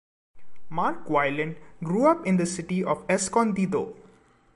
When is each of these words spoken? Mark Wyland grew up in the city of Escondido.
Mark 0.71 1.05
Wyland 1.11 1.57
grew 1.83 2.07
up 2.07 2.25
in 2.25 2.37
the 2.37 2.47
city 2.47 2.83
of 2.83 3.05
Escondido. 3.07 3.95